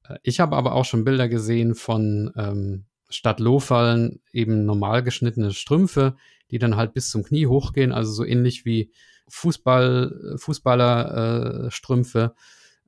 Äh, 0.09 0.19
ich 0.23 0.40
habe 0.40 0.57
aber 0.57 0.75
auch 0.75 0.85
schon 0.85 1.04
Bilder 1.04 1.28
gesehen 1.28 1.75
von 1.75 2.33
ähm, 2.37 2.85
statt 3.09 3.40
Lohfallen 3.40 4.21
eben 4.33 4.64
normal 4.66 5.02
geschnittene 5.02 5.52
Strümpfe, 5.52 6.16
die 6.50 6.59
dann 6.59 6.76
halt 6.76 6.93
bis 6.95 7.11
zum 7.11 7.25
Knie 7.25 7.47
hochgehen, 7.47 7.93
also 7.93 8.12
so 8.12 8.25
ähnlich 8.25 8.64
wie 8.64 8.93
Fußball, 9.28 10.37
Fußballerstrümpfe. 10.37 12.35
Äh, 12.37 12.38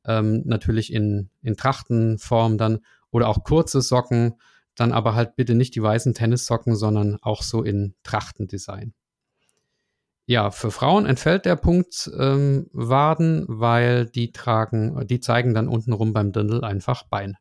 ähm, 0.07 0.43
natürlich 0.45 0.93
in, 0.93 1.31
in 1.43 1.57
Trachtenform 1.57 2.59
dann 2.59 2.81
oder 3.11 3.29
auch 3.29 3.45
kurze 3.45 3.81
Socken, 3.81 4.35
dann 4.75 4.93
aber 4.93 5.15
halt 5.15 5.37
bitte 5.37 5.55
nicht 5.55 5.75
die 5.75 5.83
weißen 5.83 6.15
Tennissocken, 6.15 6.77
sondern 6.77 7.19
auch 7.23 7.43
so 7.43 7.63
in 7.63 7.95
Trachtendesign. 8.03 8.95
Ja, 10.27 10.51
für 10.51 10.73
Frauen 10.73 11.07
entfällt 11.07 11.45
der 11.45 11.55
Punkt 11.55 12.11
ähm, 12.19 12.69
Waden, 12.73 13.45
weil 13.49 14.07
die 14.07 14.33
tragen, 14.33 15.07
die 15.07 15.21
zeigen 15.21 15.55
dann 15.55 15.69
untenrum 15.69 16.13
beim 16.13 16.33
Dirndl 16.33 16.65
einfach 16.65 17.05
Bein. 17.05 17.37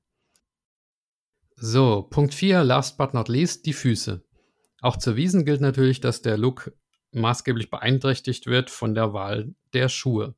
So, 1.55 2.03
Punkt 2.03 2.33
4, 2.33 2.63
last 2.63 2.97
but 2.97 3.13
not 3.13 3.27
least, 3.27 3.65
die 3.65 3.73
Füße. 3.73 4.23
Auch 4.81 4.97
zur 4.97 5.15
Wiesen 5.15 5.45
gilt 5.45 5.61
natürlich, 5.61 5.99
dass 5.99 6.21
der 6.21 6.37
Look 6.37 6.73
maßgeblich 7.11 7.71
beeinträchtigt 7.71 8.45
wird 8.45 8.69
von 8.69 8.93
der 8.93 9.13
Wahl 9.13 9.55
der 9.73 9.89
Schuhe. 9.89 10.35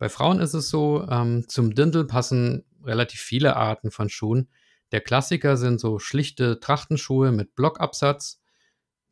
Bei 0.00 0.08
Frauen 0.08 0.40
ist 0.40 0.54
es 0.54 0.70
so, 0.70 1.06
ähm, 1.10 1.46
zum 1.46 1.74
Dirndl 1.74 2.06
passen 2.06 2.64
relativ 2.82 3.20
viele 3.20 3.56
Arten 3.56 3.90
von 3.90 4.08
Schuhen. 4.08 4.48
Der 4.92 5.02
Klassiker 5.02 5.58
sind 5.58 5.78
so 5.78 5.98
schlichte 5.98 6.58
Trachtenschuhe 6.58 7.32
mit 7.32 7.54
Blockabsatz. 7.54 8.40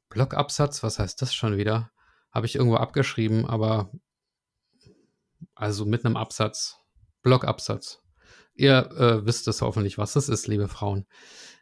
Blockabsatz, 0.08 0.82
was 0.82 0.98
heißt 0.98 1.20
das 1.20 1.34
schon 1.34 1.58
wieder? 1.58 1.90
Habe 2.32 2.46
ich 2.46 2.54
irgendwo 2.54 2.78
abgeschrieben, 2.78 3.44
aber 3.44 3.92
also 5.54 5.84
mit 5.84 6.06
einem 6.06 6.16
Absatz. 6.16 6.78
Blockabsatz. 7.20 8.00
Ihr 8.58 8.90
äh, 8.98 9.24
wisst 9.24 9.46
es 9.46 9.62
hoffentlich, 9.62 9.98
was 9.98 10.14
das 10.14 10.28
ist, 10.28 10.48
liebe 10.48 10.66
Frauen. 10.66 11.06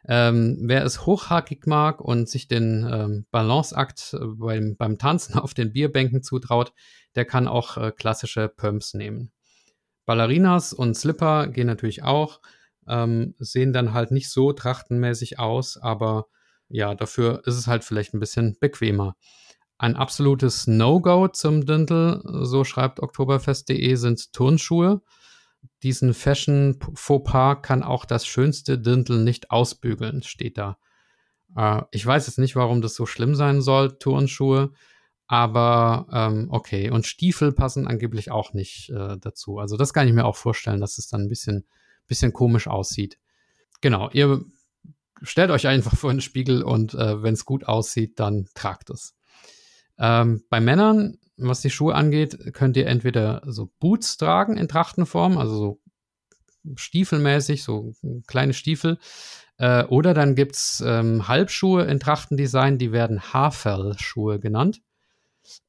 Ähm, 0.07 0.57
wer 0.61 0.83
es 0.83 1.05
hochhakig 1.05 1.67
mag 1.67 2.01
und 2.01 2.27
sich 2.27 2.47
den 2.47 2.89
ähm, 2.91 3.25
Balanceakt 3.29 4.15
äh, 4.15 4.25
beim, 4.25 4.75
beim 4.77 4.97
Tanzen 4.97 5.35
auf 5.39 5.53
den 5.53 5.71
Bierbänken 5.73 6.23
zutraut, 6.23 6.73
der 7.15 7.25
kann 7.25 7.47
auch 7.47 7.77
äh, 7.77 7.91
klassische 7.91 8.49
Pumps 8.49 8.95
nehmen. 8.95 9.31
Ballerinas 10.07 10.73
und 10.73 10.95
Slipper 10.95 11.47
gehen 11.47 11.67
natürlich 11.67 12.01
auch, 12.01 12.41
ähm, 12.87 13.35
sehen 13.37 13.73
dann 13.73 13.93
halt 13.93 14.09
nicht 14.09 14.31
so 14.31 14.51
trachtenmäßig 14.51 15.37
aus, 15.37 15.77
aber 15.77 16.25
ja, 16.67 16.95
dafür 16.95 17.43
ist 17.45 17.57
es 17.57 17.67
halt 17.67 17.83
vielleicht 17.83 18.15
ein 18.15 18.19
bisschen 18.19 18.57
bequemer. 18.59 19.15
Ein 19.77 19.95
absolutes 19.95 20.65
No-Go 20.65 21.27
zum 21.27 21.63
Dirndl, 21.63 22.23
so 22.43 22.63
schreibt 22.63 23.01
oktoberfest.de, 23.01 23.93
sind 23.95 24.33
Turnschuhe. 24.33 25.01
Diesen 25.83 26.13
Fashion-Fauxpas 26.13 27.61
kann 27.61 27.83
auch 27.83 28.05
das 28.05 28.25
schönste 28.25 28.79
Dirndl 28.79 29.23
nicht 29.23 29.51
ausbügeln, 29.51 30.23
steht 30.23 30.57
da. 30.57 30.77
Äh, 31.55 31.81
ich 31.91 32.05
weiß 32.05 32.27
jetzt 32.27 32.39
nicht, 32.39 32.55
warum 32.55 32.81
das 32.81 32.95
so 32.95 33.05
schlimm 33.05 33.35
sein 33.35 33.61
soll, 33.61 33.97
Turnschuhe, 33.97 34.71
aber 35.27 36.07
ähm, 36.11 36.47
okay. 36.49 36.89
Und 36.89 37.05
Stiefel 37.05 37.51
passen 37.51 37.87
angeblich 37.87 38.31
auch 38.31 38.53
nicht 38.53 38.89
äh, 38.89 39.17
dazu. 39.19 39.59
Also 39.59 39.77
das 39.77 39.93
kann 39.93 40.07
ich 40.07 40.13
mir 40.13 40.25
auch 40.25 40.35
vorstellen, 40.37 40.81
dass 40.81 40.97
es 40.97 41.07
dann 41.07 41.21
ein 41.21 41.29
bisschen, 41.29 41.65
bisschen 42.07 42.33
komisch 42.33 42.67
aussieht. 42.67 43.19
Genau, 43.81 44.09
ihr 44.11 44.41
stellt 45.21 45.51
euch 45.51 45.67
einfach 45.67 45.95
vor 45.95 46.11
den 46.11 46.21
Spiegel 46.21 46.63
und 46.63 46.93
äh, 46.93 47.21
wenn 47.21 47.33
es 47.33 47.45
gut 47.45 47.65
aussieht, 47.65 48.19
dann 48.19 48.47
tragt 48.55 48.89
es. 48.89 49.15
Ähm, 49.99 50.43
bei 50.49 50.59
Männern, 50.59 51.17
was 51.37 51.61
die 51.61 51.69
Schuhe 51.69 51.95
angeht, 51.95 52.53
könnt 52.53 52.77
ihr 52.77 52.87
entweder 52.87 53.41
so 53.45 53.71
Boots 53.79 54.17
tragen 54.17 54.57
in 54.57 54.67
Trachtenform, 54.67 55.37
also 55.37 55.55
so 55.55 55.79
stiefelmäßig, 56.75 57.63
so 57.63 57.93
kleine 58.27 58.53
Stiefel. 58.53 58.97
Äh, 59.57 59.85
oder 59.85 60.13
dann 60.13 60.35
gibt 60.35 60.55
es 60.55 60.83
ähm, 60.85 61.27
Halbschuhe 61.27 61.83
in 61.83 61.99
Trachtendesign, 61.99 62.77
die 62.77 62.91
werden 62.91 63.21
Haarfell-Schuhe 63.21 64.39
genannt. 64.39 64.81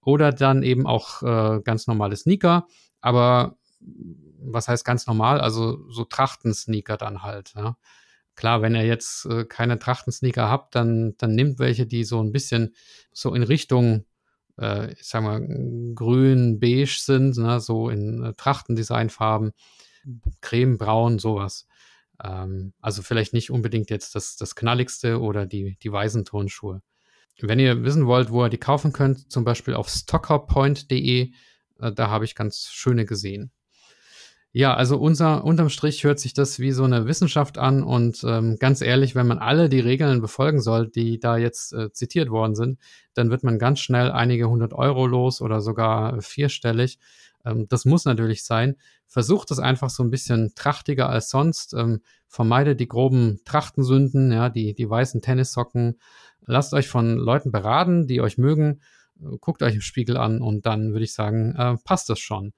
Oder 0.02 0.32
dann 0.32 0.62
eben 0.62 0.86
auch 0.86 1.22
äh, 1.22 1.60
ganz 1.62 1.86
normale 1.86 2.16
Sneaker, 2.16 2.66
aber 3.00 3.56
was 4.40 4.68
heißt 4.68 4.84
ganz 4.84 5.06
normal? 5.06 5.40
Also 5.40 5.88
so 5.90 6.04
Trachten-Sneaker 6.04 6.96
dann 6.96 7.22
halt. 7.22 7.52
Ja. 7.54 7.76
Klar, 8.34 8.62
wenn 8.62 8.74
ihr 8.74 8.84
jetzt 8.84 9.26
äh, 9.26 9.44
keine 9.44 9.78
Trachten-Sneaker 9.78 10.48
habt, 10.48 10.74
dann, 10.74 11.14
dann 11.18 11.34
nimmt 11.34 11.58
welche, 11.58 11.86
die 11.86 12.04
so 12.04 12.22
ein 12.22 12.32
bisschen 12.32 12.74
so 13.12 13.34
in 13.34 13.42
Richtung, 13.42 14.04
äh, 14.58 14.92
ich 14.92 15.04
sag 15.04 15.22
mal, 15.22 15.40
grün, 15.94 16.58
beige 16.60 16.98
sind, 16.98 17.36
ne, 17.36 17.60
so 17.60 17.88
in 17.88 18.22
äh, 18.22 18.34
Trachtendesignfarben, 18.34 19.52
creme, 20.40 20.78
braun, 20.78 21.18
sowas. 21.18 21.66
Ähm, 22.22 22.72
also 22.80 23.02
vielleicht 23.02 23.32
nicht 23.32 23.50
unbedingt 23.50 23.90
jetzt 23.90 24.14
das, 24.14 24.36
das 24.36 24.54
knalligste 24.54 25.20
oder 25.20 25.46
die, 25.46 25.76
die 25.82 25.92
weißen 25.92 26.24
Tonschuhe. 26.24 26.82
Wenn 27.40 27.60
ihr 27.60 27.84
wissen 27.84 28.06
wollt, 28.06 28.30
wo 28.30 28.44
ihr 28.44 28.48
die 28.48 28.58
kaufen 28.58 28.92
könnt, 28.92 29.30
zum 29.30 29.44
Beispiel 29.44 29.74
auf 29.74 29.88
stockerpoint.de, 29.88 31.32
äh, 31.80 31.92
da 31.92 32.10
habe 32.10 32.24
ich 32.24 32.34
ganz 32.34 32.68
schöne 32.70 33.04
gesehen. 33.04 33.52
Ja, 34.52 34.74
also 34.74 34.96
unser, 34.98 35.44
unterm 35.44 35.68
Strich 35.68 36.04
hört 36.04 36.18
sich 36.18 36.32
das 36.32 36.58
wie 36.58 36.72
so 36.72 36.84
eine 36.84 37.06
Wissenschaft 37.06 37.58
an 37.58 37.82
und 37.82 38.24
ähm, 38.24 38.56
ganz 38.58 38.80
ehrlich, 38.80 39.14
wenn 39.14 39.26
man 39.26 39.38
alle 39.38 39.68
die 39.68 39.80
Regeln 39.80 40.22
befolgen 40.22 40.60
soll, 40.60 40.88
die 40.88 41.20
da 41.20 41.36
jetzt 41.36 41.74
äh, 41.74 41.92
zitiert 41.92 42.30
worden 42.30 42.54
sind, 42.54 42.78
dann 43.12 43.30
wird 43.30 43.44
man 43.44 43.58
ganz 43.58 43.80
schnell 43.80 44.10
einige 44.10 44.48
hundert 44.48 44.72
Euro 44.72 45.06
los 45.06 45.42
oder 45.42 45.60
sogar 45.60 46.22
vierstellig. 46.22 46.98
Ähm, 47.44 47.66
das 47.68 47.84
muss 47.84 48.06
natürlich 48.06 48.42
sein. 48.42 48.76
Versucht 49.06 49.50
es 49.50 49.58
einfach 49.58 49.90
so 49.90 50.02
ein 50.02 50.10
bisschen 50.10 50.52
trachtiger 50.54 51.10
als 51.10 51.28
sonst. 51.28 51.74
Ähm, 51.74 52.00
vermeide 52.26 52.74
die 52.74 52.88
groben 52.88 53.40
Trachtensünden, 53.44 54.32
ja, 54.32 54.48
die, 54.48 54.74
die 54.74 54.88
weißen 54.88 55.20
Tennissocken. 55.20 55.98
Lasst 56.46 56.72
euch 56.72 56.88
von 56.88 57.16
Leuten 57.16 57.52
beraten, 57.52 58.06
die 58.06 58.22
euch 58.22 58.38
mögen. 58.38 58.80
Äh, 59.20 59.36
guckt 59.40 59.62
euch 59.62 59.74
im 59.74 59.82
Spiegel 59.82 60.16
an 60.16 60.40
und 60.40 60.64
dann 60.64 60.92
würde 60.92 61.04
ich 61.04 61.12
sagen, 61.12 61.54
äh, 61.54 61.76
passt 61.84 62.08
das 62.08 62.18
schon. 62.18 62.54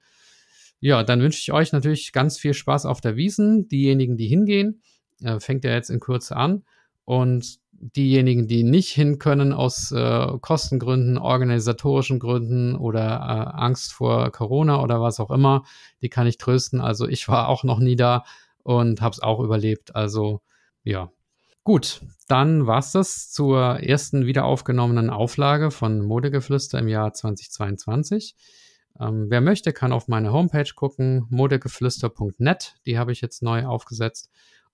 Ja, 0.81 1.03
dann 1.03 1.21
wünsche 1.21 1.39
ich 1.39 1.53
euch 1.53 1.71
natürlich 1.71 2.11
ganz 2.11 2.37
viel 2.37 2.53
Spaß 2.53 2.85
auf 2.85 3.01
der 3.01 3.15
Wiesen. 3.15 3.67
Diejenigen, 3.67 4.17
die 4.17 4.27
hingehen, 4.27 4.81
äh, 5.23 5.39
fängt 5.39 5.63
ja 5.63 5.71
jetzt 5.71 5.89
in 5.89 5.99
Kürze 5.99 6.35
an. 6.35 6.63
Und 7.05 7.59
diejenigen, 7.71 8.47
die 8.47 8.63
nicht 8.63 8.89
hin 8.89 9.19
können 9.19 9.53
aus 9.53 9.91
äh, 9.91 10.27
Kostengründen, 10.41 11.17
organisatorischen 11.17 12.19
Gründen 12.19 12.75
oder 12.75 13.01
äh, 13.01 13.59
Angst 13.59 13.93
vor 13.93 14.31
Corona 14.31 14.81
oder 14.81 15.01
was 15.01 15.19
auch 15.19 15.31
immer, 15.31 15.63
die 16.01 16.09
kann 16.09 16.27
ich 16.27 16.37
trösten. 16.37 16.81
Also 16.81 17.07
ich 17.07 17.27
war 17.27 17.47
auch 17.47 17.63
noch 17.63 17.79
nie 17.79 17.95
da 17.95 18.23
und 18.63 19.01
habe 19.01 19.13
es 19.13 19.21
auch 19.21 19.39
überlebt. 19.39 19.95
Also 19.95 20.41
ja. 20.83 21.11
Gut, 21.63 22.01
dann 22.27 22.65
war's 22.65 22.91
das 22.91 23.31
zur 23.31 23.79
ersten 23.81 24.25
wiederaufgenommenen 24.25 25.11
Auflage 25.11 25.69
von 25.69 26.01
Modegeflüster 26.01 26.79
im 26.79 26.87
Jahr 26.87 27.13
2022. 27.13 28.35
Ähm, 28.99 29.27
wer 29.29 29.41
möchte, 29.41 29.73
kann 29.73 29.93
auf 29.93 30.07
meine 30.07 30.31
Homepage 30.31 30.71
gucken, 30.75 31.25
modegeflüster.net. 31.29 32.75
Die 32.85 32.97
habe 32.97 33.11
ich 33.11 33.21
jetzt 33.21 33.41
neu 33.43 33.65
aufgesetzt. 33.65 34.29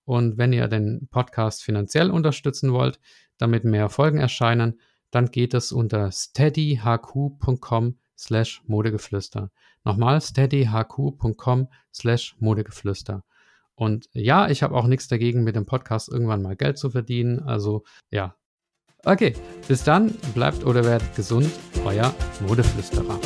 Und 0.06 0.38
wenn 0.38 0.54
ihr 0.54 0.68
den 0.68 1.08
Podcast 1.12 1.64
finanziell 1.64 2.10
unterstützen 2.12 2.72
wollt, 2.72 3.00
damit 3.38 3.64
mehr 3.64 3.90
Folgen 3.90 4.20
erscheinen, 4.20 4.80
dann 5.12 5.28
geht 5.28 5.54
es 5.54 5.72
unter 5.72 6.12
steadyhq.com 6.12 7.98
slash 8.18 8.62
modegeflüster. 8.66 9.52
Nochmal 9.84 10.22
steadyhq.com 10.22 11.68
slash 11.94 12.36
modegeflüster. 12.40 13.24
Und 13.76 14.10
ja, 14.12 14.50
ich 14.50 14.64
habe 14.64 14.76
auch 14.76 14.88
nichts 14.88 15.08
dagegen, 15.08 15.44
mit 15.44 15.56
dem 15.56 15.66
Podcast 15.66 16.10
irgendwann 16.10 16.42
mal 16.42 16.56
Geld 16.56 16.78
zu 16.78 16.90
verdienen. 16.90 17.40
Also 17.42 17.84
ja. 18.10 18.36
Okay, 19.06 19.34
bis 19.68 19.84
dann, 19.84 20.12
bleibt 20.34 20.66
oder 20.66 20.84
werdet 20.84 21.16
gesund, 21.16 21.50
euer 21.86 22.14
Modeflüsterer. 22.48 23.20